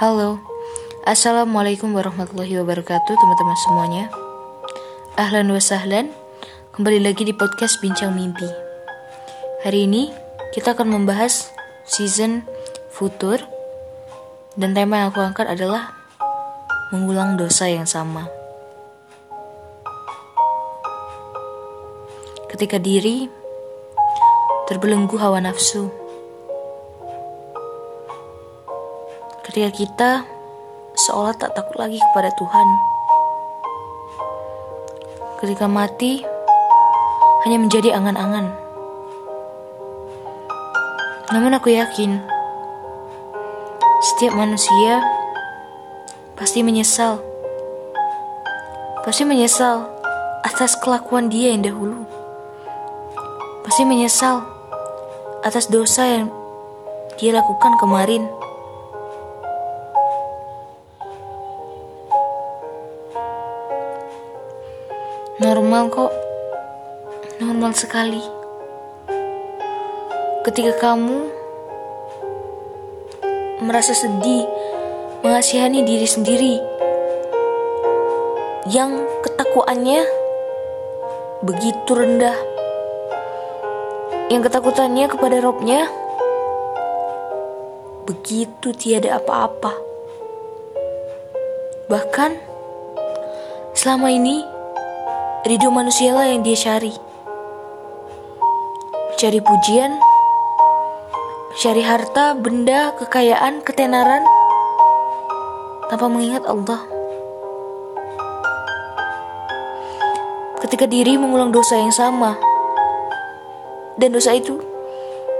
[0.00, 0.40] Halo,
[1.04, 4.04] Assalamualaikum warahmatullahi wabarakatuh teman-teman semuanya.
[5.20, 6.08] Ahlan wa sahlan,
[6.72, 8.48] kembali lagi di podcast Bincang Mimpi.
[9.60, 10.08] Hari ini
[10.56, 11.52] kita akan membahas
[11.84, 12.48] season
[12.88, 13.44] futur
[14.56, 15.92] Dan tema yang aku angkat adalah
[16.96, 18.24] mengulang dosa yang sama.
[22.48, 23.28] Ketika diri
[24.64, 25.99] terbelenggu hawa nafsu
[29.50, 30.10] Ketika kita
[30.94, 32.68] seolah tak takut lagi kepada Tuhan.
[35.42, 36.22] Ketika mati
[37.42, 38.46] hanya menjadi angan-angan.
[41.34, 42.22] Namun aku yakin
[43.98, 45.02] setiap manusia
[46.38, 47.18] pasti menyesal.
[49.02, 49.82] Pasti menyesal
[50.46, 52.06] atas kelakuan dia yang dahulu.
[53.66, 54.46] Pasti menyesal
[55.42, 56.30] atas dosa yang
[57.18, 58.39] dia lakukan kemarin.
[65.40, 66.12] Normal kok.
[67.40, 68.20] Normal sekali.
[70.44, 71.16] Ketika kamu
[73.64, 74.44] merasa sedih,
[75.24, 76.60] mengasihani diri sendiri
[78.68, 80.04] yang ketakuannya
[81.40, 82.36] begitu rendah.
[84.28, 85.88] Yang ketakutannya kepada robnya
[88.04, 89.72] begitu tiada apa-apa.
[91.88, 92.30] Bahkan
[93.72, 94.59] selama ini
[95.40, 96.92] Ridho manusialah yang dia cari.
[99.16, 99.96] Cari pujian,
[101.64, 104.20] cari harta, benda, kekayaan, ketenaran,
[105.88, 106.84] tanpa mengingat Allah.
[110.60, 112.36] Ketika diri mengulang dosa yang sama,
[113.96, 114.60] dan dosa itu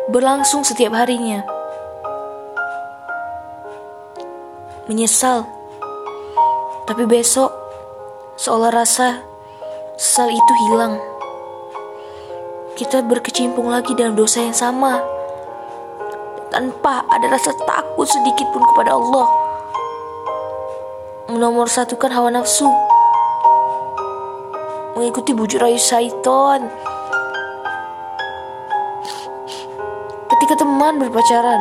[0.09, 1.45] berlangsung setiap harinya.
[4.89, 5.45] Menyesal,
[6.89, 7.53] tapi besok
[8.41, 9.30] seolah rasa
[10.01, 10.97] sesal itu hilang.
[12.73, 14.97] Kita berkecimpung lagi dalam dosa yang sama.
[16.49, 19.29] Tanpa ada rasa takut sedikit pun kepada Allah.
[21.29, 22.65] Menomor satukan hawa nafsu.
[24.97, 26.65] Mengikuti bujuk rayu syaitan.
[30.33, 31.61] Ketika teman berpacaran.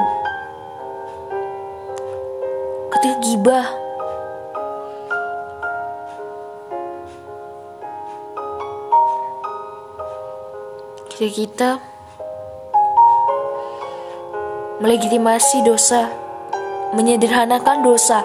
[2.87, 3.88] Ketika gibah
[11.19, 11.69] ketika kita
[14.79, 16.07] melegitimasi dosa,
[16.95, 18.23] menyederhanakan dosa,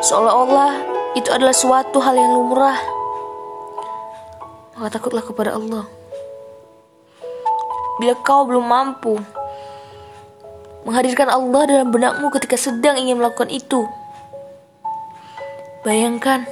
[0.00, 0.72] seolah-olah
[1.20, 2.80] itu adalah suatu hal yang lumrah.
[4.72, 5.84] Maka takutlah kepada Allah.
[8.00, 9.20] Bila kau belum mampu
[10.88, 13.84] menghadirkan Allah dalam benakmu ketika sedang ingin melakukan itu,
[15.84, 16.48] bayangkan,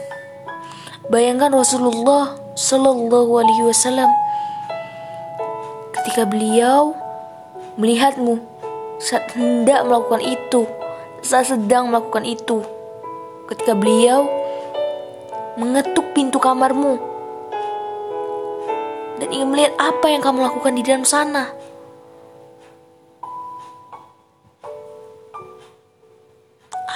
[1.09, 4.22] bayangkan Rasulullah Shallallahu Alaihi Wasallam
[6.03, 6.99] ketika beliau
[7.79, 8.43] melihatmu
[8.99, 10.67] saat hendak melakukan itu,
[11.23, 12.59] saat sedang melakukan itu,
[13.47, 14.27] ketika beliau
[15.55, 16.99] mengetuk pintu kamarmu
[19.23, 21.55] dan ingin melihat apa yang kamu lakukan di dalam sana.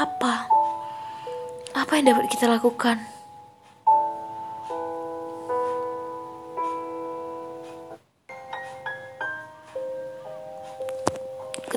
[0.03, 0.51] Apa?
[1.79, 3.16] Apa yang dapat kita lakukan?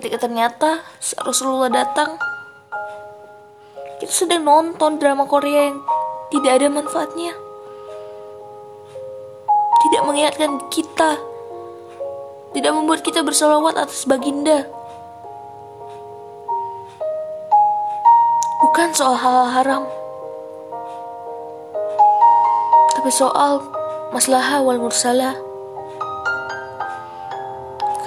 [0.09, 0.81] Ketika ternyata
[1.21, 2.17] Rasulullah datang.
[4.01, 5.85] Kita sedang nonton drama Korea yang
[6.33, 7.29] tidak ada manfaatnya.
[9.85, 11.13] Tidak mengingatkan kita.
[12.57, 14.65] Tidak membuat kita bersolawat atas baginda.
[18.65, 19.83] Bukan soal hal, -hal haram.
[22.97, 23.61] Tapi soal
[24.09, 25.37] masalah wal mursalah.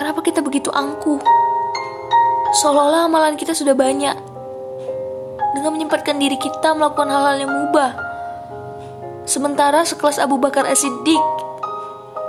[0.03, 1.42] Kenapa kita begitu angkuh
[2.53, 4.13] Seolah-olah amalan kita sudah banyak.
[5.57, 7.97] Dengan menyempatkan diri kita melakukan hal-hal yang mubah.
[9.25, 11.25] Sementara sekelas Abu Bakar As-Siddiq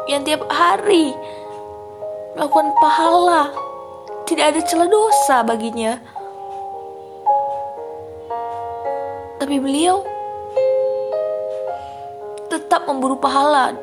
[0.07, 1.11] yang tiap hari
[2.39, 3.51] melakukan pahala,
[4.23, 5.99] tidak ada celah dosa baginya.
[9.43, 10.07] Tapi beliau
[12.47, 13.75] tetap memburu pahala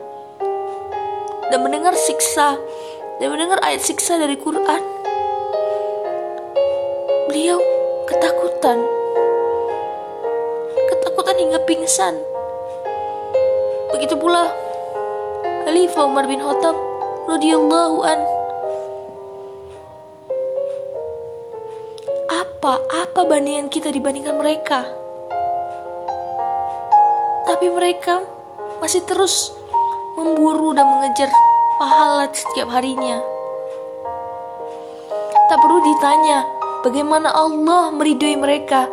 [1.53, 2.57] dan mendengar siksa
[3.21, 5.00] dan mendengar ayat siksa dari Quran
[7.31, 7.63] Beliau
[8.11, 8.83] ketakutan.
[10.91, 12.19] Ketakutan hingga pingsan.
[13.95, 14.51] Begitu pula
[15.63, 16.75] Khalifah Umar bin Khattab
[17.31, 18.19] radhiyallahu an.
[22.35, 23.21] Apa apa?
[23.23, 24.91] Bandingan kita dibandingkan mereka?
[27.47, 28.27] Tapi mereka
[28.83, 29.55] masih terus
[30.19, 31.31] memburu dan mengejar
[31.79, 33.23] pahala setiap harinya.
[35.47, 38.89] Tak perlu ditanya bagaimana Allah meridhoi mereka.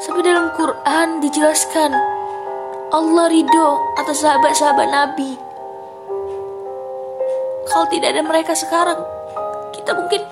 [0.00, 1.92] Sampai dalam Quran dijelaskan
[2.90, 3.68] Allah ridho
[4.00, 5.36] atas sahabat-sahabat Nabi.
[7.68, 8.96] Kalau tidak ada mereka sekarang,
[9.76, 10.24] kita mungkin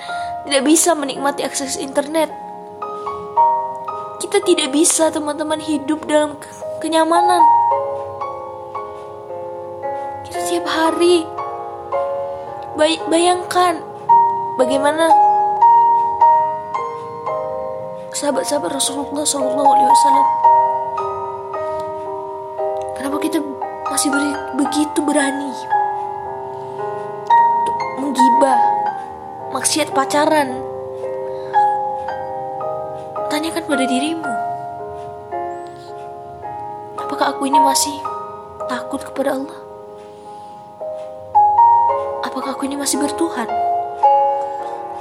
[0.48, 2.32] tidak bisa menikmati akses internet.
[4.18, 6.40] Kita tidak bisa teman-teman hidup dalam
[6.80, 7.44] kenyamanan.
[10.26, 11.28] Kita tiap hari
[12.74, 13.84] bay bayangkan
[14.58, 15.27] bagaimana
[18.12, 20.26] sahabat-sahabat Rasulullah Shallallahu Alaihi Wasallam.
[22.96, 23.38] Kenapa kita
[23.88, 25.52] masih beri, begitu berani
[27.52, 28.58] untuk menggibah,
[29.52, 30.56] maksiat pacaran?
[33.28, 34.32] Tanyakan pada dirimu,
[36.96, 37.92] apakah aku ini masih
[38.72, 39.60] takut kepada Allah?
[42.24, 43.46] Apakah aku ini masih bertuhan?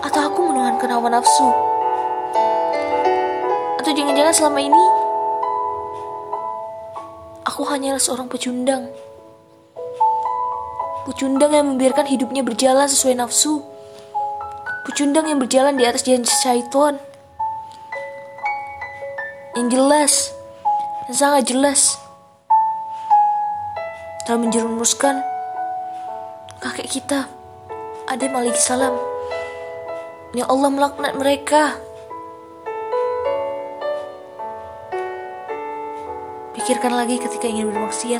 [0.03, 1.76] Atau aku menuhankan hawa nafsu?
[3.77, 4.83] Atau jangan-jangan selama ini
[7.47, 8.89] aku hanyalah seorang pecundang.
[11.07, 13.63] Pecundang yang membiarkan hidupnya berjalan sesuai nafsu.
[14.83, 16.99] Pecundang yang berjalan di atas janji syaitan.
[19.55, 20.13] Yang jelas,
[21.07, 21.81] yang sangat jelas.
[24.27, 25.23] Telah menjerumuskan
[26.59, 27.31] kakek kita,
[28.11, 28.93] Adam alaihissalam.
[30.35, 31.86] Ya Allah melaknat mereka.
[36.67, 38.19] Pikirkan lagi ketika ingin bermaksiat.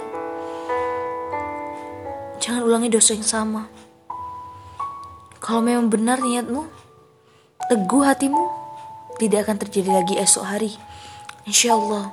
[2.40, 3.68] Jangan ulangi dosa yang sama.
[5.44, 6.64] Kalau memang benar niatmu,
[7.68, 8.48] teguh hatimu,
[9.20, 10.72] tidak akan terjadi lagi esok hari.
[11.44, 12.08] Insya Allah.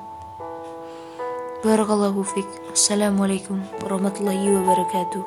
[1.63, 2.51] Barakallahu fiqh.
[2.75, 5.23] Assalamualaikum warahmatullahi wabarakatuh.